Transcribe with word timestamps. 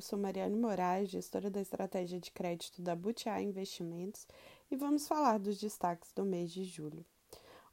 eu 0.00 0.02
sou 0.02 0.18
Mariane 0.18 0.56
Moraes, 0.56 1.10
gestora 1.10 1.50
da 1.50 1.60
estratégia 1.60 2.18
de 2.18 2.30
crédito 2.30 2.80
da 2.80 2.96
Butiá 2.96 3.42
Investimentos, 3.42 4.26
e 4.70 4.74
vamos 4.74 5.06
falar 5.06 5.38
dos 5.38 5.60
destaques 5.60 6.10
do 6.14 6.24
mês 6.24 6.50
de 6.50 6.64
julho. 6.64 7.04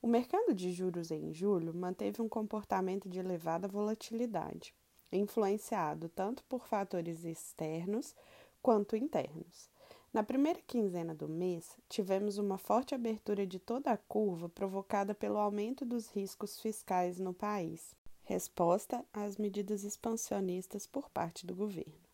O 0.01 0.07
mercado 0.07 0.53
de 0.53 0.73
juros 0.73 1.09
em 1.09 1.33
julho 1.33 1.73
manteve 1.73 2.21
um 2.21 2.27
comportamento 2.27 3.07
de 3.07 3.19
elevada 3.19 3.65
volatilidade, 3.65 4.75
influenciado 5.09 6.09
tanto 6.09 6.43
por 6.49 6.67
fatores 6.67 7.23
externos 7.23 8.13
quanto 8.61 8.97
internos. 8.97 9.69
Na 10.11 10.21
primeira 10.21 10.59
quinzena 10.67 11.15
do 11.15 11.29
mês, 11.29 11.77
tivemos 11.87 12.37
uma 12.37 12.57
forte 12.57 12.93
abertura 12.93 13.47
de 13.47 13.57
toda 13.57 13.89
a 13.89 13.97
curva 13.97 14.49
provocada 14.49 15.15
pelo 15.15 15.37
aumento 15.37 15.85
dos 15.85 16.09
riscos 16.09 16.59
fiscais 16.59 17.19
no 17.19 17.33
país 17.33 17.95
resposta 18.27 19.05
às 19.13 19.37
medidas 19.37 19.85
expansionistas 19.85 20.85
por 20.85 21.09
parte 21.09 21.47
do 21.47 21.55
governo. 21.55 22.06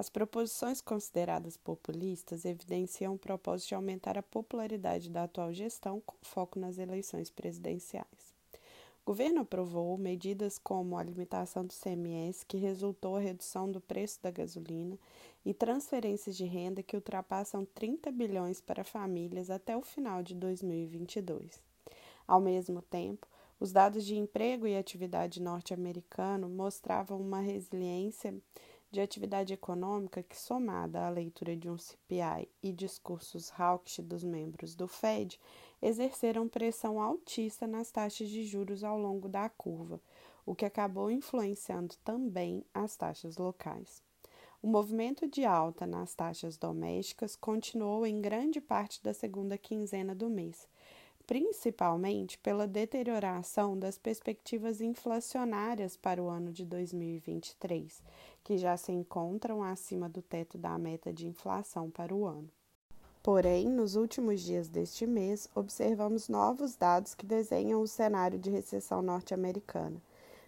As 0.00 0.08
proposições 0.08 0.80
consideradas 0.80 1.58
populistas 1.58 2.46
evidenciam 2.46 3.12
o 3.12 3.18
propósito 3.18 3.68
de 3.68 3.74
aumentar 3.74 4.16
a 4.16 4.22
popularidade 4.22 5.10
da 5.10 5.24
atual 5.24 5.52
gestão 5.52 6.00
com 6.00 6.16
foco 6.22 6.58
nas 6.58 6.78
eleições 6.78 7.28
presidenciais. 7.28 8.34
O 9.04 9.04
governo 9.04 9.42
aprovou 9.42 9.98
medidas 9.98 10.58
como 10.58 10.96
a 10.96 11.02
limitação 11.02 11.66
do 11.66 11.74
CMS, 11.74 12.42
que 12.44 12.56
resultou 12.56 13.16
a 13.16 13.20
redução 13.20 13.70
do 13.70 13.78
preço 13.78 14.18
da 14.22 14.30
gasolina, 14.30 14.98
e 15.44 15.52
transferências 15.52 16.34
de 16.34 16.46
renda 16.46 16.82
que 16.82 16.96
ultrapassam 16.96 17.66
30 17.66 18.10
bilhões 18.10 18.58
para 18.58 18.82
famílias 18.82 19.50
até 19.50 19.76
o 19.76 19.82
final 19.82 20.22
de 20.22 20.34
2022. 20.34 21.62
Ao 22.26 22.40
mesmo 22.40 22.80
tempo, 22.80 23.28
os 23.60 23.70
dados 23.70 24.06
de 24.06 24.16
emprego 24.16 24.66
e 24.66 24.78
atividade 24.78 25.42
norte-americano 25.42 26.48
mostravam 26.48 27.20
uma 27.20 27.40
resiliência 27.40 28.34
de 28.90 29.00
atividade 29.00 29.52
econômica 29.54 30.22
que, 30.22 30.36
somada 30.36 31.06
à 31.06 31.08
leitura 31.08 31.56
de 31.56 31.70
um 31.70 31.78
CPI 31.78 32.48
e 32.62 32.72
discursos 32.72 33.52
hawkish 33.56 34.00
dos 34.00 34.24
membros 34.24 34.74
do 34.74 34.88
Fed, 34.88 35.38
exerceram 35.80 36.48
pressão 36.48 37.00
altista 37.00 37.66
nas 37.66 37.90
taxas 37.90 38.28
de 38.28 38.44
juros 38.44 38.82
ao 38.82 38.98
longo 38.98 39.28
da 39.28 39.48
curva, 39.48 40.00
o 40.44 40.54
que 40.54 40.64
acabou 40.64 41.10
influenciando 41.10 41.94
também 42.04 42.64
as 42.74 42.96
taxas 42.96 43.36
locais. 43.36 44.02
O 44.62 44.66
movimento 44.66 45.26
de 45.26 45.44
alta 45.44 45.86
nas 45.86 46.14
taxas 46.14 46.58
domésticas 46.58 47.34
continuou 47.34 48.06
em 48.06 48.20
grande 48.20 48.60
parte 48.60 49.02
da 49.02 49.14
segunda 49.14 49.56
quinzena 49.56 50.14
do 50.14 50.28
mês, 50.28 50.68
principalmente 51.26 52.36
pela 52.38 52.66
deterioração 52.66 53.78
das 53.78 53.96
perspectivas 53.96 54.80
inflacionárias 54.80 55.96
para 55.96 56.22
o 56.22 56.28
ano 56.28 56.52
de 56.52 56.64
2023, 56.64 58.02
que 58.42 58.58
já 58.58 58.76
se 58.76 58.92
encontram 58.92 59.62
acima 59.62 60.08
do 60.08 60.22
teto 60.22 60.58
da 60.58 60.76
meta 60.78 61.12
de 61.12 61.26
inflação 61.26 61.90
para 61.90 62.14
o 62.14 62.26
ano. 62.26 62.48
Porém, 63.22 63.68
nos 63.68 63.96
últimos 63.96 64.40
dias 64.40 64.68
deste 64.68 65.06
mês, 65.06 65.48
observamos 65.54 66.28
novos 66.28 66.74
dados 66.74 67.14
que 67.14 67.26
desenham 67.26 67.82
o 67.82 67.86
cenário 67.86 68.38
de 68.38 68.50
recessão 68.50 69.02
norte-americana, 69.02 70.00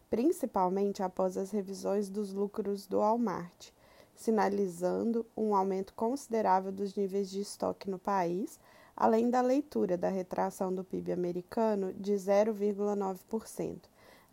principalmente 0.08 1.02
após 1.02 1.36
as 1.36 1.50
revisões 1.50 2.08
dos 2.08 2.32
lucros 2.32 2.86
do 2.86 2.98
Walmart, 2.98 3.70
sinalizando 4.14 5.26
um 5.36 5.54
aumento 5.54 5.92
considerável 5.94 6.72
dos 6.72 6.94
níveis 6.94 7.30
de 7.30 7.40
estoque 7.40 7.90
no 7.90 7.98
país 7.98 8.58
além 8.96 9.30
da 9.30 9.40
leitura 9.40 9.96
da 9.96 10.08
retração 10.08 10.72
do 10.72 10.84
PIB 10.84 11.12
americano 11.12 11.92
de 11.94 12.12
0,9%, 12.12 13.80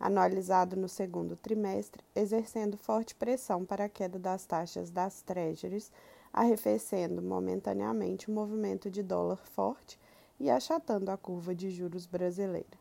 analisado 0.00 0.76
no 0.76 0.88
segundo 0.88 1.36
trimestre, 1.36 2.02
exercendo 2.16 2.78
forte 2.78 3.14
pressão 3.14 3.66
para 3.66 3.84
a 3.84 3.88
queda 3.88 4.18
das 4.18 4.46
taxas 4.46 4.90
das 4.90 5.20
treasuries, 5.20 5.92
arrefecendo 6.32 7.20
momentaneamente 7.20 8.30
o 8.30 8.32
movimento 8.32 8.90
de 8.90 9.02
dólar 9.02 9.44
forte 9.44 10.00
e 10.40 10.48
achatando 10.48 11.10
a 11.10 11.18
curva 11.18 11.54
de 11.54 11.70
juros 11.70 12.06
brasileira. 12.06 12.80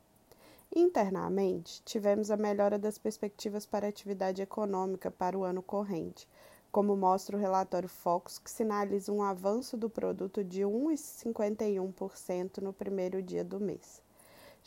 Internamente, 0.73 1.81
tivemos 1.83 2.31
a 2.31 2.37
melhora 2.37 2.79
das 2.79 2.97
perspectivas 2.97 3.65
para 3.65 3.87
a 3.87 3.89
atividade 3.89 4.41
econômica 4.41 5.11
para 5.11 5.37
o 5.37 5.43
ano 5.43 5.61
corrente, 5.61 6.25
como 6.71 6.95
mostra 6.95 7.35
o 7.35 7.39
relatório 7.39 7.89
Focus, 7.89 8.39
que 8.39 8.49
sinaliza 8.49 9.11
um 9.11 9.23
avanço 9.23 9.75
do 9.75 9.89
produto 9.89 10.41
de 10.43 10.61
1,51% 10.61 12.59
no 12.59 12.71
primeiro 12.71 13.21
dia 13.21 13.43
do 13.43 13.59
mês. 13.59 14.01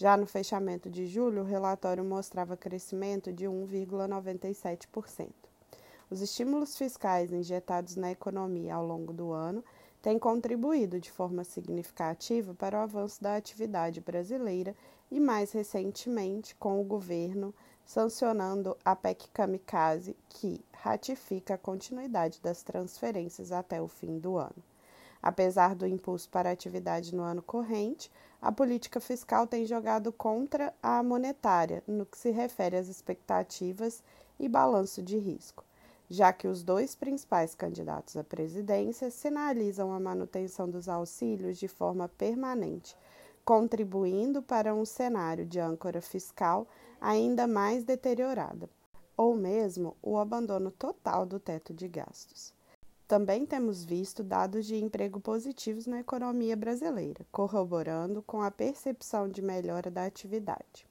Já 0.02 0.16
no 0.16 0.26
fechamento 0.26 0.90
de 0.90 1.06
julho, 1.06 1.42
o 1.42 1.44
relatório 1.44 2.02
mostrava 2.04 2.56
crescimento 2.56 3.32
de 3.32 3.44
1,97%. 3.44 5.28
Os 6.10 6.20
estímulos 6.20 6.76
fiscais 6.76 7.32
injetados 7.32 7.94
na 7.94 8.10
economia 8.10 8.74
ao 8.74 8.84
longo 8.84 9.12
do 9.12 9.30
ano 9.30 9.64
têm 10.02 10.18
contribuído 10.18 10.98
de 10.98 11.08
forma 11.08 11.44
significativa 11.44 12.52
para 12.52 12.80
o 12.80 12.82
avanço 12.82 13.22
da 13.22 13.36
atividade 13.36 14.00
brasileira 14.00 14.74
e, 15.08 15.20
mais 15.20 15.52
recentemente, 15.52 16.56
com 16.56 16.80
o 16.80 16.84
governo 16.84 17.54
sancionando 17.86 18.76
a 18.84 18.96
PEC 18.96 19.28
Kamikaze, 19.28 20.16
que 20.28 20.64
ratifica 20.72 21.54
a 21.54 21.58
continuidade 21.58 22.40
das 22.42 22.64
transferências 22.64 23.52
até 23.52 23.80
o 23.80 23.86
fim 23.86 24.18
do 24.18 24.36
ano. 24.36 24.64
Apesar 25.22 25.76
do 25.76 25.86
impulso 25.86 26.28
para 26.28 26.48
a 26.48 26.52
atividade 26.52 27.14
no 27.14 27.22
ano 27.22 27.40
corrente, 27.40 28.10
a 28.42 28.50
política 28.50 28.98
fiscal 28.98 29.46
tem 29.46 29.64
jogado 29.64 30.10
contra 30.10 30.74
a 30.82 31.00
monetária 31.00 31.80
no 31.86 32.04
que 32.04 32.18
se 32.18 32.32
refere 32.32 32.76
às 32.76 32.88
expectativas 32.88 34.02
e 34.36 34.48
balanço 34.48 35.00
de 35.00 35.16
risco, 35.16 35.64
já 36.10 36.32
que 36.32 36.48
os 36.48 36.64
dois 36.64 36.96
principais 36.96 37.54
candidatos 37.54 38.16
à 38.16 38.24
presidência 38.24 39.12
sinalizam 39.12 39.92
a 39.92 40.00
manutenção 40.00 40.68
dos 40.68 40.88
auxílios 40.88 41.56
de 41.56 41.68
forma 41.68 42.08
permanente, 42.08 42.96
contribuindo 43.44 44.42
para 44.42 44.74
um 44.74 44.84
cenário 44.84 45.46
de 45.46 45.60
âncora 45.60 46.00
fiscal 46.00 46.66
ainda 47.00 47.46
mais 47.46 47.84
deteriorada, 47.84 48.68
ou 49.16 49.36
mesmo 49.36 49.96
o 50.02 50.18
abandono 50.18 50.72
total 50.72 51.24
do 51.24 51.38
teto 51.38 51.72
de 51.72 51.86
gastos. 51.86 52.52
Também 53.12 53.44
temos 53.44 53.84
visto 53.84 54.22
dados 54.22 54.64
de 54.64 54.82
emprego 54.82 55.20
positivos 55.20 55.86
na 55.86 56.00
economia 56.00 56.56
brasileira, 56.56 57.26
corroborando 57.30 58.22
com 58.22 58.40
a 58.40 58.50
percepção 58.50 59.28
de 59.28 59.42
melhora 59.42 59.90
da 59.90 60.06
atividade. 60.06 60.86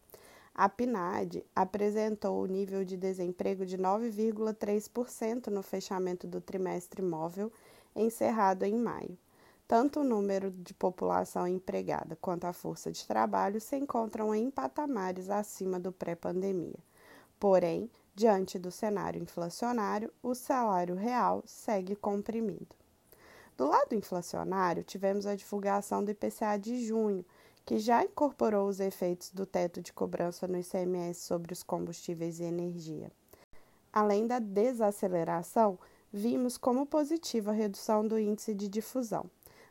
A 0.54 0.70
PNAD 0.70 1.44
apresentou 1.56 2.40
o 2.40 2.46
nível 2.46 2.86
de 2.86 2.96
desemprego 2.96 3.66
de 3.66 3.76
9,3% 3.76 5.48
no 5.48 5.64
fechamento 5.64 6.28
do 6.28 6.40
trimestre 6.40 7.02
móvel, 7.02 7.52
encerrado 7.96 8.66
em 8.66 8.76
maio. 8.76 9.18
Tanto 9.68 10.02
o 10.02 10.04
número 10.04 10.52
de 10.52 10.76
população 10.76 11.48
empregada 11.48 12.16
quanto 12.22 12.46
a 12.46 12.54
força 12.54 12.92
de 12.92 13.04
trabalho 13.08 13.60
se 13.60 13.76
encontram 13.78 14.36
em 14.36 14.52
patamares 14.52 15.28
acima 15.32 15.80
do 15.80 15.92
pré-pandemia. 15.92 16.78
Porém, 17.40 17.90
diante 18.22 18.60
do 18.60 18.70
cenário 18.70 19.20
inflacionário, 19.20 20.14
o 20.22 20.36
salário 20.36 20.94
real 20.94 21.42
segue 21.44 21.96
comprimido. 21.96 22.76
Do 23.58 23.66
lado 23.66 23.96
inflacionário, 23.96 24.84
tivemos 24.84 25.26
a 25.26 25.36
divulgação 25.36 26.04
do 26.04 26.12
IPCA 26.12 26.56
de 26.60 26.86
junho, 26.86 27.26
que 27.66 27.80
já 27.80 28.04
incorporou 28.04 28.70
os 28.70 28.80
efeitos 28.80 29.32
do 29.32 29.44
teto 29.44 29.82
de 29.82 29.92
cobrança 29.92 30.48
no 30.48 30.60
ICMS 30.60 31.22
sobre 31.22 31.52
os 31.52 31.64
combustíveis 31.64 32.40
e 32.40 32.44
energia. 32.44 33.12
Além 33.92 34.28
da 34.28 34.38
desaceleração, 34.38 35.80
vimos 36.14 36.60
como 36.60 36.86
positiva 36.86 37.50
a 37.50 37.56
redução 37.56 38.08
do 38.08 38.20
índice 38.20 38.54
de 38.54 38.70
difusão. 38.70 39.26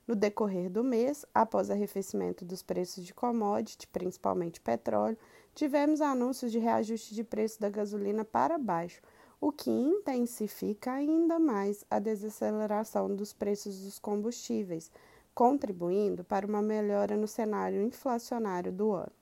No 0.08 0.16
decorrer 0.16 0.68
do 0.68 0.82
mês, 0.82 1.24
após 1.32 1.70
arrefecimento 1.70 2.44
dos 2.44 2.64
preços 2.64 3.04
de 3.04 3.14
commodity, 3.14 3.86
principalmente 3.86 4.60
petróleo, 4.60 5.16
tivemos 5.60 6.00
anúncios 6.00 6.50
de 6.50 6.58
reajuste 6.58 7.14
de 7.14 7.22
preço 7.22 7.60
da 7.60 7.68
gasolina 7.68 8.24
para 8.24 8.56
baixo, 8.56 9.02
o 9.38 9.52
que 9.52 9.68
intensifica 9.68 10.90
ainda 10.90 11.38
mais 11.38 11.84
a 11.90 11.98
desaceleração 11.98 13.14
dos 13.14 13.34
preços 13.34 13.78
dos 13.82 13.98
combustíveis, 13.98 14.90
contribuindo 15.34 16.24
para 16.24 16.46
uma 16.46 16.62
melhora 16.62 17.14
no 17.14 17.28
cenário 17.28 17.82
inflacionário 17.82 18.72
do 18.72 18.92
ano. 18.92 19.12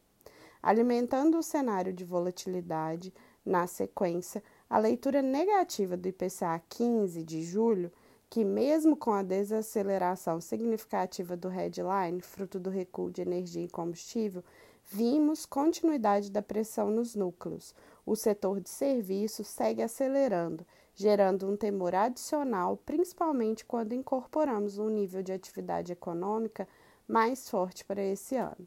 Alimentando 0.63 1.39
o 1.39 1.43
cenário 1.43 1.93
de 1.93 2.05
volatilidade, 2.05 3.13
na 3.45 3.67
sequência, 3.67 4.41
a 4.71 4.79
leitura 4.79 5.21
negativa 5.21 5.97
do 5.97 6.07
IPCA 6.07 6.63
15 6.69 7.21
de 7.25 7.43
julho 7.43 7.91
que, 8.31 8.45
mesmo 8.45 8.97
com 8.97 9.11
a 9.11 9.25
desaceleração 9.25 10.41
significativa 10.41 11.37
do 11.37 11.49
headline, 11.49 12.21
fruto 12.21 12.61
do 12.61 12.71
recuo 12.71 13.11
de 13.11 13.23
energia 13.23 13.65
e 13.65 13.69
combustível, 13.69 14.45
vimos 14.89 15.45
continuidade 15.45 16.31
da 16.31 16.43
pressão 16.43 16.91
nos 16.91 17.15
núcleos. 17.15 17.75
O 18.07 18.17
setor 18.17 18.61
de 18.61 18.71
serviços 18.71 19.47
segue 19.47 19.83
acelerando, 19.83 20.67
gerando 20.95 21.47
um 21.47 21.57
temor 21.57 21.95
adicional, 21.95 22.77
principalmente 22.79 23.65
quando 23.65 23.93
incorporamos 23.93 24.79
um 24.79 24.89
nível 24.89 25.23
de 25.23 25.33
atividade 25.33 25.93
econômica 25.93 26.67
mais 27.07 27.49
forte 27.49 27.85
para 27.85 28.03
esse 28.03 28.37
ano. 28.37 28.67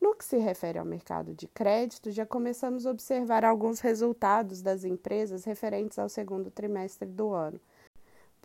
No 0.00 0.14
que 0.14 0.24
se 0.24 0.36
refere 0.36 0.78
ao 0.78 0.84
mercado 0.84 1.32
de 1.32 1.46
crédito, 1.48 2.10
já 2.10 2.26
começamos 2.26 2.84
a 2.84 2.90
observar 2.90 3.44
alguns 3.44 3.80
resultados 3.80 4.60
das 4.60 4.84
empresas 4.84 5.44
referentes 5.44 5.98
ao 5.98 6.08
segundo 6.08 6.50
trimestre 6.50 7.08
do 7.08 7.32
ano 7.32 7.60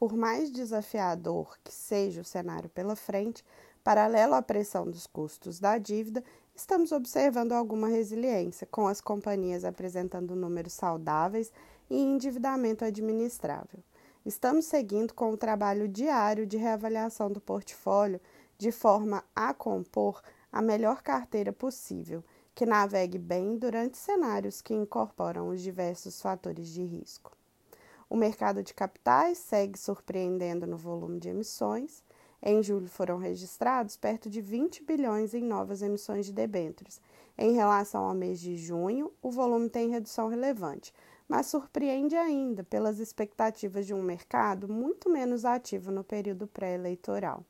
por 0.02 0.18
mais 0.18 0.50
desafiador 0.50 1.56
que 1.64 1.72
seja 1.72 2.22
o 2.22 2.26
cenário 2.26 2.68
pela 2.72 2.96
frente, 2.96 3.46
paralelo 3.84 4.34
à 4.34 4.42
pressão 4.42 4.90
dos 4.90 5.08
custos 5.08 5.60
da 5.60 5.78
dívida, 5.78 6.24
estamos 6.56 6.92
observando 6.92 7.54
alguma 7.54 7.88
resiliência, 7.88 8.68
com 8.70 8.88
as 8.88 9.02
companhias 9.02 9.66
apresentando 9.66 10.36
números 10.36 10.74
saudáveis 10.74 11.52
e 11.90 11.98
endividamento 11.98 12.86
administrável. 12.86 13.80
Estamos 14.26 14.66
seguindo 14.66 15.14
com 15.14 15.32
o 15.32 15.38
trabalho 15.38 15.88
diário 15.88 16.46
de 16.46 16.58
reavaliação 16.58 17.32
do 17.32 17.42
portfólio 17.42 18.22
de 18.58 18.72
forma 18.72 19.24
a 19.36 19.54
compor 19.54 20.22
a 20.52 20.62
melhor 20.62 21.02
carteira 21.02 21.52
possível, 21.52 22.24
que 22.54 22.66
navegue 22.66 23.18
bem 23.18 23.58
durante 23.58 23.98
cenários 23.98 24.62
que 24.62 24.74
incorporam 24.74 25.48
os 25.48 25.62
diversos 25.62 26.22
fatores 26.22 26.70
de 26.70 26.84
risco. 26.84 27.32
O 28.10 28.16
mercado 28.16 28.62
de 28.62 28.74
capitais 28.74 29.38
segue 29.38 29.80
surpreendendo 29.80 30.68
no 30.68 30.78
volume 30.78 31.18
de 31.18 31.30
emissões. 31.30 32.04
Em 32.44 32.64
julho 32.64 32.88
foram 32.88 33.18
registrados 33.18 33.96
perto 33.96 34.28
de 34.30 34.42
20 34.42 34.84
bilhões 34.84 35.36
em 35.36 35.44
novas 35.44 35.84
emissões 35.84 36.26
de 36.26 36.34
debêntures. 36.34 37.00
Em 37.38 37.54
relação 37.54 38.04
ao 38.04 38.16
mês 38.16 38.40
de 38.40 38.58
junho, 38.58 39.12
o 39.22 39.30
volume 39.30 39.70
tem 39.70 39.90
redução 39.90 40.28
relevante, 40.28 40.92
mas 41.28 41.46
surpreende 41.46 42.16
ainda 42.16 42.64
pelas 42.64 43.00
expectativas 43.00 43.86
de 43.86 43.94
um 43.94 44.02
mercado 44.02 44.68
muito 44.68 45.10
menos 45.10 45.46
ativo 45.46 45.92
no 45.92 46.04
período 46.04 46.48
pré-eleitoral. 46.48 47.46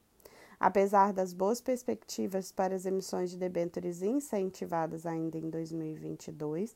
Apesar 0.59 1.11
das 1.11 1.33
boas 1.33 1.59
perspectivas 1.59 2.51
para 2.51 2.75
as 2.75 2.85
emissões 2.85 3.31
de 3.31 3.37
debêntures 3.37 4.03
incentivadas 4.03 5.07
ainda 5.07 5.37
em 5.37 5.49
2022, 5.49 6.75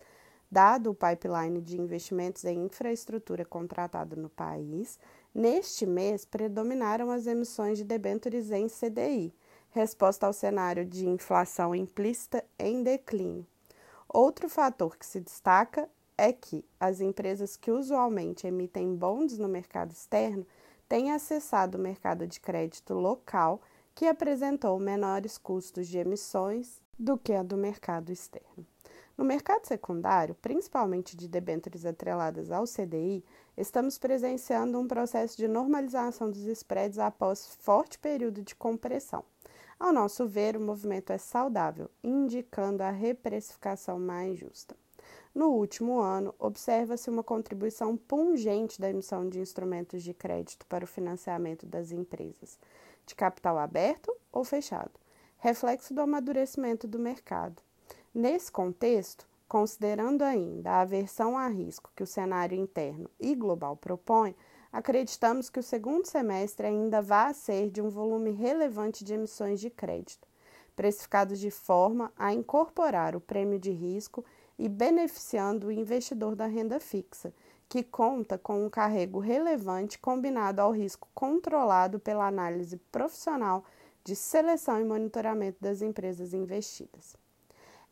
dado 0.56 0.90
o 0.90 0.96
pipeline 0.96 1.60
de 1.60 1.78
investimentos 1.78 2.46
em 2.46 2.63
infraestrutura 2.63 3.44
contratado 3.44 4.16
no 4.16 4.30
país, 4.30 4.98
neste 5.34 5.86
mês 5.86 6.24
predominaram 6.24 7.12
as 7.12 7.28
emissões 7.28 7.78
de 7.78 7.84
debêntures 7.84 8.50
em 8.52 8.69
CDI, 8.69 9.36
resposta 9.72 10.25
ao 10.25 10.31
cenário 10.31 10.86
de 10.86 11.10
inflação 11.10 11.75
implícita 11.75 12.42
em 12.57 12.81
declínio. 12.84 13.46
Outro 14.07 14.48
fator 14.48 14.96
que 14.96 15.06
se 15.06 15.19
destaca 15.19 15.90
é 16.18 16.31
que 16.31 16.63
as 16.80 17.01
empresas 17.01 17.58
que 17.58 17.69
usualmente 17.69 18.48
emitem 18.48 18.96
bonds 18.96 19.38
no 19.38 19.50
mercado 19.50 19.92
externo 19.92 20.48
têm 20.88 21.12
acessado 21.12 21.78
o 21.78 21.81
mercado 21.81 22.25
de 22.25 22.40
crédito 22.40 22.94
local, 22.94 23.60
que 23.94 24.08
apresentou 24.08 24.80
menores 24.80 25.38
custos 25.38 25.86
de 25.86 25.98
emissões 25.98 26.81
do 26.98 27.18
que 27.18 27.34
a 27.34 27.44
do 27.44 27.58
mercado 27.58 28.10
externo. 28.10 28.66
No 29.18 29.24
mercado 29.24 29.66
secundário, 29.66 30.36
principalmente 30.36 31.16
de 31.16 31.30
debêntures 31.30 31.86
atreladas 31.86 32.52
ao 32.52 32.66
CDI, 32.66 33.24
estamos 33.56 33.98
presenciando 33.98 34.78
um 34.78 34.86
processo 34.86 35.38
de 35.38 35.48
normalização 35.48 36.30
dos 36.30 36.46
spreads 36.46 37.00
após 37.00 37.56
forte 37.62 37.98
período 37.98 38.42
de 38.42 38.54
compressão. 38.54 39.24
Ao 39.80 39.94
nosso 39.94 40.28
ver, 40.28 40.58
o 40.58 40.62
movimento 40.62 41.14
é 41.14 41.18
saudável, 41.18 41.90
indicando 42.04 42.84
a 42.84 42.92
reprecificação 42.92 43.98
mais 43.98 44.38
justa. 44.38 44.76
No 45.34 45.48
último 45.48 46.00
ano, 46.00 46.36
observa-se 46.38 47.10
uma 47.10 47.24
contribuição 47.24 47.96
pungente 47.96 48.82
da 48.82 48.90
emissão 48.90 49.30
de 49.30 49.40
instrumentos 49.40 50.04
de 50.04 50.14
crédito 50.14 50.66
para 50.66 50.84
o 50.84 50.88
financiamento 50.88 51.66
das 51.66 51.92
empresas, 51.92 52.60
de 53.06 53.16
capital 53.16 53.58
aberto 53.58 54.14
ou 54.30 54.44
fechado, 54.44 54.92
reflexo 55.38 55.94
do 55.94 56.02
amadurecimento 56.02 56.86
do 56.86 57.00
mercado. 57.00 57.65
Nesse 58.18 58.50
contexto, 58.50 59.28
considerando 59.46 60.22
ainda 60.22 60.72
a 60.72 60.80
aversão 60.80 61.38
a 61.38 61.50
risco 61.50 61.92
que 61.94 62.02
o 62.02 62.08
cenário 62.08 62.58
interno 62.58 63.10
e 63.20 63.36
global 63.36 63.76
propõe, 63.76 64.34
acreditamos 64.72 65.50
que 65.50 65.60
o 65.60 65.64
segundo 65.64 66.06
semestre 66.06 66.66
ainda 66.66 67.02
vai 67.02 67.34
ser 67.34 67.70
de 67.70 67.82
um 67.82 67.90
volume 67.90 68.32
relevante 68.32 69.04
de 69.04 69.14
emissões 69.14 69.60
de 69.60 69.70
crédito, 69.70 70.26
precificados 70.78 71.42
de 71.42 71.52
forma 71.52 72.10
a 72.18 72.32
incorporar 72.32 73.18
o 73.18 73.20
prêmio 73.20 73.60
de 73.60 73.72
risco 73.72 74.24
e 74.58 74.70
beneficiando 74.70 75.68
o 75.68 75.72
investidor 75.74 76.38
da 76.38 76.46
renda 76.46 76.80
fixa, 76.80 77.34
que 77.68 77.84
conta 77.84 78.38
com 78.38 78.66
um 78.66 78.70
carrego 78.70 79.20
relevante 79.20 80.00
combinado 80.00 80.62
ao 80.62 80.72
risco 80.72 81.10
controlado 81.14 82.00
pela 82.00 82.26
análise 82.26 82.78
profissional 82.94 83.66
de 84.06 84.16
seleção 84.16 84.80
e 84.80 84.86
monitoramento 84.86 85.58
das 85.60 85.82
empresas 85.82 86.34
investidas. 86.34 87.25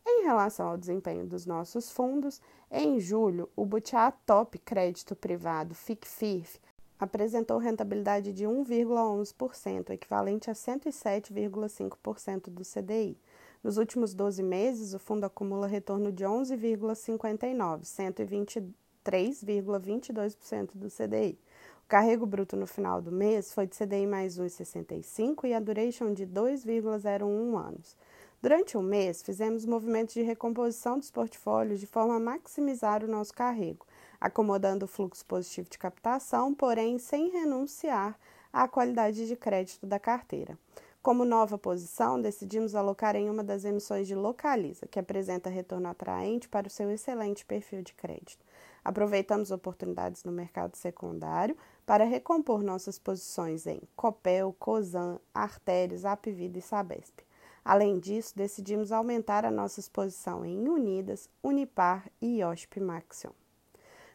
Em 0.06 0.24
relação 0.24 0.68
ao 0.68 0.76
desempenho 0.76 1.26
dos 1.26 1.46
nossos 1.46 1.90
fundos, 1.90 2.38
em 2.70 3.00
julho, 3.00 3.48
o 3.56 3.64
Butiá 3.64 4.10
Top 4.10 4.58
Crédito 4.58 5.16
Privado 5.16 5.74
FICFIRF 5.74 6.60
apresentou 6.98 7.56
rentabilidade 7.58 8.30
de 8.32 8.44
1,11%, 8.44 9.90
equivalente 9.90 10.50
a 10.50 10.52
107,5% 10.52 12.50
do 12.50 12.62
CDI. 12.62 13.16
Nos 13.62 13.78
últimos 13.78 14.12
12 14.12 14.42
meses, 14.42 14.92
o 14.92 14.98
fundo 14.98 15.24
acumula 15.24 15.66
retorno 15.66 16.12
de 16.12 16.24
11,59, 16.24 18.74
123,22% 19.04 20.72
do 20.74 20.88
CDI. 20.88 21.38
O 21.82 21.86
carrego 21.88 22.26
bruto 22.26 22.56
no 22.56 22.66
final 22.66 23.00
do 23.00 23.10
mês 23.10 23.54
foi 23.54 23.66
de 23.66 23.74
CDI 23.76 24.06
mais 24.06 24.38
1,65 24.38 25.46
e 25.46 25.54
a 25.54 25.60
duration 25.60 26.12
de 26.12 26.26
2,01 26.26 27.58
anos. 27.58 27.96
Durante 28.44 28.76
um 28.76 28.82
mês, 28.82 29.22
fizemos 29.22 29.64
movimentos 29.64 30.12
de 30.12 30.20
recomposição 30.20 30.98
dos 30.98 31.10
portfólios 31.10 31.80
de 31.80 31.86
forma 31.86 32.16
a 32.16 32.20
maximizar 32.20 33.02
o 33.02 33.08
nosso 33.08 33.32
carrego, 33.32 33.86
acomodando 34.20 34.84
o 34.84 34.86
fluxo 34.86 35.24
positivo 35.24 35.70
de 35.70 35.78
captação, 35.78 36.52
porém 36.52 36.98
sem 36.98 37.30
renunciar 37.30 38.20
à 38.52 38.68
qualidade 38.68 39.26
de 39.26 39.34
crédito 39.34 39.86
da 39.86 39.98
carteira. 39.98 40.58
Como 41.00 41.24
nova 41.24 41.56
posição, 41.56 42.20
decidimos 42.20 42.74
alocar 42.74 43.16
em 43.16 43.30
uma 43.30 43.42
das 43.42 43.64
emissões 43.64 44.06
de 44.06 44.14
Localiza, 44.14 44.86
que 44.88 44.98
apresenta 44.98 45.48
retorno 45.48 45.88
atraente 45.88 46.46
para 46.46 46.66
o 46.66 46.70
seu 46.70 46.90
excelente 46.90 47.46
perfil 47.46 47.80
de 47.80 47.94
crédito. 47.94 48.44
Aproveitamos 48.84 49.52
oportunidades 49.52 50.22
no 50.22 50.30
mercado 50.30 50.76
secundário 50.76 51.56
para 51.86 52.04
recompor 52.04 52.62
nossas 52.62 52.98
posições 52.98 53.66
em 53.66 53.80
Copel, 53.96 54.54
Cosan, 54.58 55.18
Artérios, 55.32 56.04
Apvida 56.04 56.58
e 56.58 56.60
Sabesp. 56.60 57.24
Além 57.64 57.98
disso, 57.98 58.36
decidimos 58.36 58.92
aumentar 58.92 59.46
a 59.46 59.50
nossa 59.50 59.80
exposição 59.80 60.44
em 60.44 60.68
Unidas, 60.68 61.30
Unipar 61.42 62.10
e 62.20 62.40
IOSP 62.40 62.78
Maxion. 62.78 63.30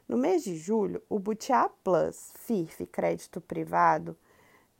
No 0.07 0.15
mês 0.17 0.43
de 0.43 0.55
julho, 0.55 1.01
o 1.09 1.17
Butiá 1.17 1.67
Plus 1.83 2.31
FIRF 2.35 2.85
Crédito 2.87 3.41
Privado 3.41 4.15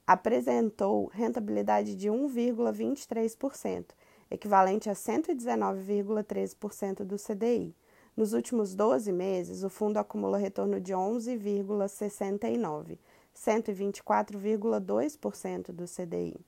apresentou 0.05 1.07
rentabilidade 1.07 1.95
de 1.95 2.09
1,23%, 2.09 3.85
equivalente 4.29 4.87
a 4.89 4.93
119,13% 4.93 7.03
do 7.03 7.15
CDI. 7.15 7.75
Nos 8.15 8.33
últimos 8.33 8.75
12 8.75 9.11
meses, 9.11 9.63
o 9.63 9.69
fundo 9.69 9.97
acumula 9.97 10.37
retorno 10.37 10.79
de 10.79 10.93
11,69%, 10.93 12.99
124,2% 13.35 15.71
do 15.71 15.85
CDI. 15.85 16.39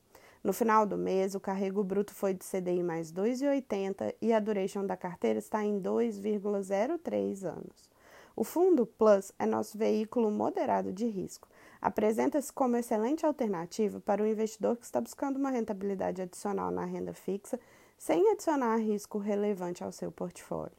No 0.43 0.53
final 0.53 0.85
do 0.85 0.97
mês, 0.97 1.35
o 1.35 1.39
carrego 1.39 1.83
bruto 1.83 2.13
foi 2.13 2.33
de 2.33 2.43
CDI 2.43 2.81
mais 2.81 3.11
2,80 3.11 4.15
e 4.21 4.33
a 4.33 4.39
duration 4.39 4.85
da 4.85 4.97
carteira 4.97 5.39
está 5.39 5.63
em 5.63 5.79
2,03 5.79 7.43
anos. 7.45 7.89
O 8.35 8.43
Fundo 8.43 8.85
Plus 8.85 9.31
é 9.37 9.45
nosso 9.45 9.77
veículo 9.77 10.31
moderado 10.31 10.91
de 10.91 11.05
risco 11.05 11.47
apresenta-se 11.81 12.53
como 12.53 12.77
excelente 12.77 13.25
alternativa 13.25 13.99
para 13.99 14.21
o 14.21 14.27
investidor 14.27 14.77
que 14.77 14.85
está 14.85 15.01
buscando 15.01 15.37
uma 15.37 15.49
rentabilidade 15.49 16.21
adicional 16.21 16.69
na 16.69 16.85
renda 16.85 17.13
fixa 17.13 17.59
sem 17.97 18.31
adicionar 18.31 18.77
risco 18.77 19.17
relevante 19.17 19.83
ao 19.83 19.91
seu 19.91 20.11
portfólio. 20.11 20.75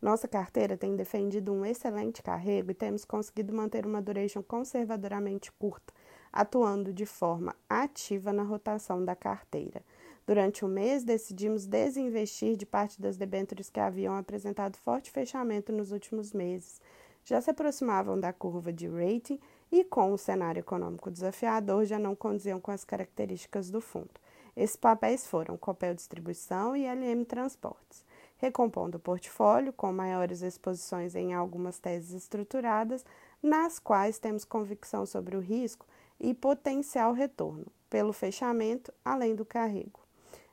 Nossa 0.00 0.28
carteira 0.28 0.76
tem 0.76 0.94
defendido 0.94 1.50
um 1.50 1.64
excelente 1.64 2.22
carrego 2.22 2.70
e 2.70 2.74
temos 2.74 3.06
conseguido 3.06 3.54
manter 3.54 3.86
uma 3.86 4.02
duration 4.02 4.42
conservadoramente 4.42 5.50
curta, 5.52 5.94
atuando 6.34 6.92
de 6.92 7.06
forma 7.06 7.54
ativa 7.68 8.32
na 8.32 8.42
rotação 8.42 9.04
da 9.04 9.14
carteira. 9.14 9.80
Durante 10.26 10.64
o 10.64 10.68
mês, 10.68 11.04
decidimos 11.04 11.64
desinvestir 11.64 12.56
de 12.56 12.66
parte 12.66 13.00
das 13.00 13.16
debêntures 13.16 13.70
que 13.70 13.78
haviam 13.78 14.16
apresentado 14.16 14.76
forte 14.78 15.12
fechamento 15.12 15.70
nos 15.70 15.92
últimos 15.92 16.32
meses. 16.32 16.80
Já 17.24 17.40
se 17.40 17.50
aproximavam 17.50 18.18
da 18.18 18.32
curva 18.32 18.72
de 18.72 18.88
rating 18.88 19.38
e, 19.70 19.84
com 19.84 20.12
o 20.12 20.18
cenário 20.18 20.58
econômico 20.58 21.08
desafiador, 21.08 21.84
já 21.84 22.00
não 22.00 22.16
condiziam 22.16 22.60
com 22.60 22.72
as 22.72 22.84
características 22.84 23.70
do 23.70 23.80
fundo. 23.80 24.10
Esses 24.56 24.76
papéis 24.76 25.26
foram 25.26 25.56
Copel 25.56 25.94
Distribuição 25.94 26.76
e 26.76 26.84
LM 26.84 27.24
Transportes, 27.24 28.04
recompondo 28.38 28.96
o 28.96 29.00
portfólio 29.00 29.72
com 29.72 29.92
maiores 29.92 30.42
exposições 30.42 31.14
em 31.14 31.32
algumas 31.32 31.78
teses 31.78 32.10
estruturadas, 32.12 33.04
nas 33.40 33.78
quais 33.78 34.18
temos 34.18 34.44
convicção 34.44 35.06
sobre 35.06 35.36
o 35.36 35.40
risco 35.40 35.86
e 36.20 36.34
potencial 36.34 37.12
retorno, 37.12 37.66
pelo 37.90 38.12
fechamento, 38.12 38.92
além 39.04 39.34
do 39.34 39.44
carrego. 39.44 40.00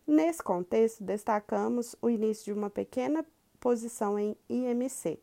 Nesse 0.06 0.42
contexto, 0.42 1.04
destacamos 1.04 1.96
o 2.02 2.10
início 2.10 2.46
de 2.46 2.54
uma 2.54 2.70
pequena 2.70 3.26
posição 3.60 4.18
em 4.18 4.36
IMC 4.50 5.20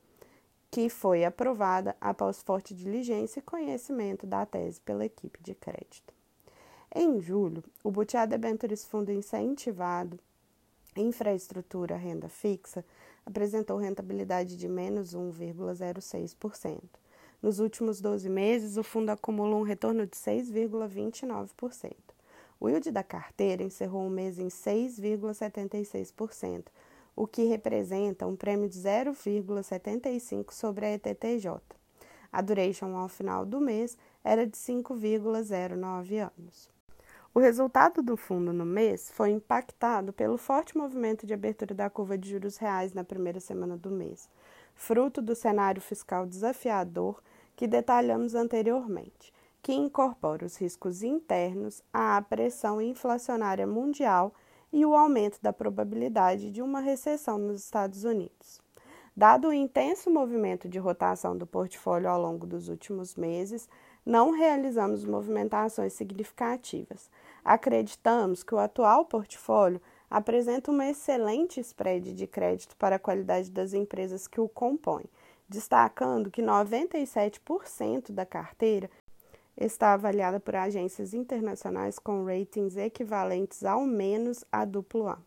que 0.70 0.88
foi 0.88 1.24
aprovada 1.24 1.96
após 2.00 2.42
forte 2.42 2.74
diligência 2.74 3.40
e 3.40 3.42
conhecimento 3.42 4.26
da 4.26 4.44
tese 4.44 4.80
pela 4.80 5.04
equipe 5.04 5.42
de 5.42 5.54
crédito. 5.54 6.12
Em 6.94 7.20
julho, 7.20 7.64
o 7.82 7.90
Butiá 7.90 8.26
Debentures 8.26 8.84
Fundo 8.84 9.10
Incentivado 9.10 10.18
Infraestrutura 10.96 11.96
Renda 11.96 12.28
Fixa 12.28 12.84
apresentou 13.24 13.76
rentabilidade 13.76 14.56
de 14.56 14.68
menos 14.68 15.14
1,06%. 15.14 16.82
Nos 17.40 17.60
últimos 17.60 18.00
12 18.00 18.28
meses, 18.28 18.76
o 18.76 18.82
fundo 18.82 19.10
acumulou 19.10 19.60
um 19.60 19.64
retorno 19.64 20.04
de 20.04 20.16
6,29%. 20.16 21.94
O 22.58 22.68
yield 22.68 22.90
da 22.90 23.04
carteira 23.04 23.62
encerrou 23.62 24.04
o 24.06 24.10
mês 24.10 24.40
em 24.40 24.48
6,76%, 24.48 26.64
o 27.14 27.24
que 27.26 27.44
representa 27.44 28.26
um 28.26 28.34
prêmio 28.34 28.68
de 28.68 28.76
0,75 28.78 30.52
sobre 30.52 30.86
a 30.86 30.94
ETTJ. 30.94 31.60
A 32.32 32.42
duration 32.42 32.96
ao 32.96 33.08
final 33.08 33.46
do 33.46 33.60
mês 33.60 33.96
era 34.24 34.44
de 34.44 34.56
5,09 34.56 36.32
anos. 36.36 36.68
O 37.32 37.38
resultado 37.38 38.02
do 38.02 38.16
fundo 38.16 38.52
no 38.52 38.66
mês 38.66 39.12
foi 39.12 39.30
impactado 39.30 40.12
pelo 40.12 40.36
forte 40.36 40.76
movimento 40.76 41.24
de 41.24 41.32
abertura 41.32 41.72
da 41.72 41.88
curva 41.88 42.18
de 42.18 42.30
juros 42.30 42.56
reais 42.56 42.92
na 42.92 43.04
primeira 43.04 43.38
semana 43.38 43.76
do 43.76 43.90
mês, 43.90 44.28
fruto 44.78 45.20
do 45.20 45.34
cenário 45.34 45.82
fiscal 45.82 46.24
desafiador 46.24 47.20
que 47.56 47.66
detalhamos 47.66 48.36
anteriormente, 48.36 49.34
que 49.60 49.72
incorpora 49.72 50.46
os 50.46 50.56
riscos 50.56 51.02
internos 51.02 51.82
à 51.92 52.22
pressão 52.22 52.80
inflacionária 52.80 53.66
mundial 53.66 54.32
e 54.72 54.86
o 54.86 54.94
aumento 54.94 55.40
da 55.42 55.52
probabilidade 55.52 56.52
de 56.52 56.62
uma 56.62 56.78
recessão 56.78 57.38
nos 57.38 57.64
Estados 57.64 58.04
Unidos. 58.04 58.62
Dado 59.16 59.48
o 59.48 59.52
intenso 59.52 60.08
movimento 60.08 60.68
de 60.68 60.78
rotação 60.78 61.36
do 61.36 61.44
portfólio 61.44 62.08
ao 62.08 62.22
longo 62.22 62.46
dos 62.46 62.68
últimos 62.68 63.16
meses, 63.16 63.68
não 64.06 64.30
realizamos 64.30 65.04
movimentações 65.04 65.92
significativas. 65.92 67.10
Acreditamos 67.44 68.44
que 68.44 68.54
o 68.54 68.58
atual 68.58 69.04
portfólio 69.04 69.82
apresenta 70.10 70.70
uma 70.70 70.88
excelente 70.88 71.60
spread 71.60 72.14
de 72.14 72.26
crédito 72.26 72.76
para 72.76 72.96
a 72.96 72.98
qualidade 72.98 73.50
das 73.50 73.74
empresas 73.74 74.26
que 74.26 74.40
o 74.40 74.48
compõem, 74.48 75.04
destacando 75.48 76.30
que 76.30 76.42
97% 76.42 78.12
da 78.12 78.24
carteira 78.24 78.90
está 79.56 79.92
avaliada 79.92 80.38
por 80.38 80.54
agências 80.56 81.14
internacionais 81.14 81.98
com 81.98 82.24
ratings 82.24 82.76
equivalentes 82.76 83.64
ao 83.64 83.82
menos 83.82 84.44
a 84.52 84.62
A. 84.62 85.18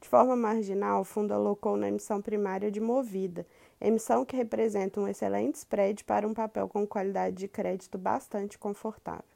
De 0.00 0.08
forma 0.08 0.36
marginal, 0.36 1.02
o 1.02 1.04
fundo 1.04 1.32
alocou 1.32 1.76
na 1.76 1.88
emissão 1.88 2.20
primária 2.20 2.70
de 2.70 2.80
Movida 2.80 3.46
emissão 3.82 4.24
que 4.24 4.36
representa 4.36 5.00
um 5.00 5.08
excelente 5.08 5.56
spread 5.56 6.04
para 6.04 6.26
um 6.26 6.32
papel 6.32 6.68
com 6.68 6.86
qualidade 6.86 7.36
de 7.36 7.48
crédito 7.48 7.98
bastante 7.98 8.56
confortável. 8.56 9.31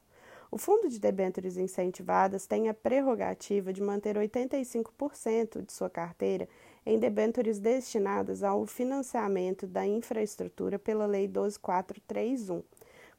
O 0.49 0.57
fundo 0.57 0.87
de 0.87 0.99
debêntures 0.99 1.57
incentivadas 1.57 2.47
tem 2.47 2.69
a 2.69 2.73
prerrogativa 2.73 3.73
de 3.73 3.81
manter 3.81 4.15
85% 4.15 5.65
de 5.65 5.73
sua 5.73 5.89
carteira 5.89 6.47
em 6.85 6.97
debêntures 6.97 7.59
destinadas 7.59 8.43
ao 8.43 8.65
financiamento 8.65 9.67
da 9.67 9.85
infraestrutura 9.85 10.79
pela 10.79 11.05
Lei 11.05 11.27
12431, 11.27 12.63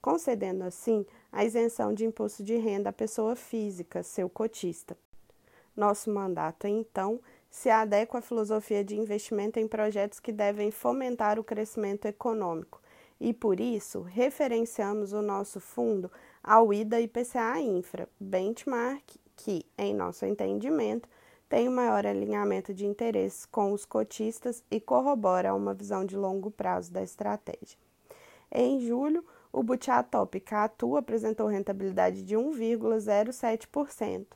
concedendo 0.00 0.64
assim 0.64 1.04
a 1.30 1.44
isenção 1.44 1.92
de 1.92 2.06
imposto 2.06 2.42
de 2.42 2.56
renda 2.56 2.88
à 2.88 2.92
pessoa 2.94 3.36
física, 3.36 4.02
seu 4.02 4.30
cotista. 4.30 4.96
Nosso 5.76 6.10
mandato, 6.10 6.66
então, 6.66 7.20
se 7.50 7.68
adequa 7.68 8.18
à 8.18 8.22
filosofia 8.22 8.82
de 8.82 8.96
investimento 8.96 9.60
em 9.60 9.68
projetos 9.68 10.18
que 10.18 10.32
devem 10.32 10.70
fomentar 10.70 11.38
o 11.38 11.44
crescimento 11.44 12.06
econômico 12.06 12.80
e, 13.20 13.32
por 13.32 13.60
isso, 13.60 14.02
referenciamos 14.02 15.12
o 15.12 15.20
nosso 15.20 15.60
fundo 15.60 16.10
ao 16.42 16.72
IDA 16.72 17.00
IPCA 17.00 17.60
Infra, 17.60 18.08
benchmark 18.18 19.16
que, 19.36 19.66
em 19.76 19.94
nosso 19.94 20.24
entendimento, 20.24 21.08
tem 21.48 21.68
o 21.68 21.72
maior 21.72 22.06
alinhamento 22.06 22.74
de 22.74 22.86
interesses 22.86 23.46
com 23.46 23.72
os 23.72 23.84
cotistas 23.84 24.62
e 24.70 24.80
corrobora 24.80 25.54
uma 25.54 25.72
visão 25.72 26.04
de 26.04 26.16
longo 26.16 26.50
prazo 26.50 26.92
da 26.92 27.02
estratégia. 27.02 27.78
Em 28.52 28.80
julho, 28.80 29.24
o 29.52 29.62
Butiá 29.62 30.02
Top 30.02 30.38
Catu 30.40 30.96
apresentou 30.96 31.46
rentabilidade 31.46 32.22
de 32.22 32.34
1,07%, 32.36 34.26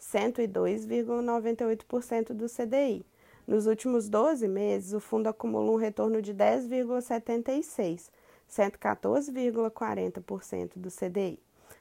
102,98% 0.00 2.32
do 2.32 2.46
CDI. 2.46 3.04
Nos 3.46 3.66
últimos 3.66 4.08
12 4.08 4.48
meses, 4.48 4.94
o 4.94 5.00
fundo 5.00 5.28
acumulou 5.28 5.74
um 5.74 5.78
retorno 5.78 6.22
de 6.22 6.32
10,76%, 6.34 8.08
114,40% 8.52 10.78
do 10.78 10.90
CDI. 10.90 11.38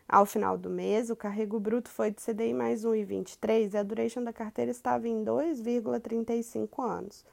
Ao 0.08 0.26
final 0.26 0.58
do 0.58 0.70
mês, 0.70 1.10
o 1.10 1.16
carrego 1.16 1.60
bruto 1.60 1.90
foi 1.90 2.12
de 2.12 2.22
CDI 2.22 2.54
mais 2.54 2.86
1,23 2.86 3.74
e 3.74 3.78
a 3.78 3.84
duration 3.84 4.24
da 4.24 4.32
carteira 4.32 4.72
estava 4.72 5.06
em 5.08 5.24
2,35 5.24 6.84
anos. 6.84 7.26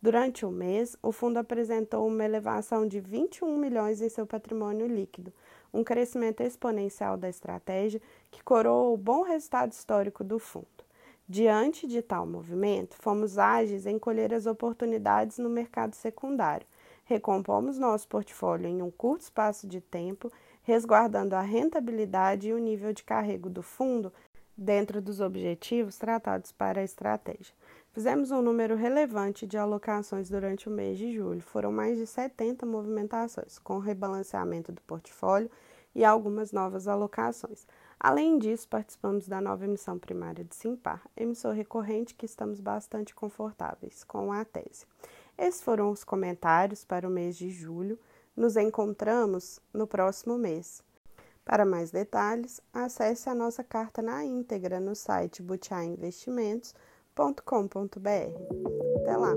Durante 0.00 0.44
o 0.44 0.50
mês, 0.50 0.96
o 1.02 1.12
fundo 1.12 1.38
apresentou 1.38 2.06
uma 2.06 2.24
elevação 2.24 2.86
de 2.86 3.00
21 3.00 3.56
milhões 3.56 4.00
em 4.00 4.08
seu 4.08 4.26
patrimônio 4.26 4.86
líquido, 4.86 5.32
um 5.72 5.82
crescimento 5.82 6.42
exponencial 6.42 7.16
da 7.16 7.28
estratégia 7.28 8.00
que 8.30 8.42
coroou 8.42 8.94
o 8.94 8.98
bom 8.98 9.22
resultado 9.22 9.72
histórico 9.72 10.22
do 10.22 10.38
fundo. 10.38 10.66
Diante 11.28 11.88
de 11.88 12.02
tal 12.02 12.26
movimento, 12.26 12.96
fomos 13.00 13.36
ágeis 13.36 13.84
em 13.84 13.98
colher 13.98 14.32
as 14.32 14.46
oportunidades 14.46 15.38
no 15.38 15.50
mercado 15.50 15.94
secundário. 15.94 16.66
Recompomos 17.08 17.78
nosso 17.78 18.08
portfólio 18.08 18.68
em 18.68 18.82
um 18.82 18.90
curto 18.90 19.22
espaço 19.22 19.64
de 19.68 19.80
tempo, 19.80 20.28
resguardando 20.64 21.36
a 21.36 21.40
rentabilidade 21.40 22.48
e 22.48 22.52
o 22.52 22.58
nível 22.58 22.92
de 22.92 23.04
carrego 23.04 23.48
do 23.48 23.62
fundo 23.62 24.12
dentro 24.56 25.00
dos 25.00 25.20
objetivos 25.20 25.96
tratados 25.98 26.50
para 26.50 26.80
a 26.80 26.84
estratégia. 26.84 27.54
Fizemos 27.92 28.32
um 28.32 28.42
número 28.42 28.74
relevante 28.74 29.46
de 29.46 29.56
alocações 29.56 30.28
durante 30.28 30.68
o 30.68 30.72
mês 30.72 30.98
de 30.98 31.14
julho. 31.14 31.40
Foram 31.40 31.70
mais 31.70 31.96
de 31.96 32.08
70 32.08 32.66
movimentações, 32.66 33.56
com 33.60 33.78
rebalanceamento 33.78 34.72
do 34.72 34.82
portfólio 34.82 35.48
e 35.94 36.04
algumas 36.04 36.50
novas 36.50 36.88
alocações. 36.88 37.68
Além 38.00 38.36
disso, 38.36 38.68
participamos 38.68 39.28
da 39.28 39.40
nova 39.40 39.64
emissão 39.64 39.96
primária 39.96 40.44
de 40.44 40.56
Simpar, 40.56 41.02
emissor 41.16 41.54
recorrente 41.54 42.14
que 42.14 42.26
estamos 42.26 42.60
bastante 42.60 43.14
confortáveis 43.14 44.02
com 44.02 44.32
a 44.32 44.44
tese. 44.44 44.84
Esses 45.38 45.62
foram 45.62 45.90
os 45.90 46.04
comentários 46.04 46.84
para 46.84 47.06
o 47.06 47.10
mês 47.10 47.36
de 47.36 47.50
julho. 47.50 47.98
Nos 48.36 48.56
encontramos 48.56 49.60
no 49.72 49.86
próximo 49.86 50.36
mês. 50.36 50.82
Para 51.44 51.64
mais 51.64 51.90
detalhes, 51.90 52.60
acesse 52.72 53.28
a 53.28 53.34
nossa 53.34 53.62
carta 53.62 54.02
na 54.02 54.24
íntegra 54.24 54.80
no 54.80 54.94
site 54.94 55.42
Butiá 55.42 55.84
Investimentos 55.84 56.74
www.cultura.com.br. 57.16 59.00
Até 59.00 59.16
lá! 59.16 59.34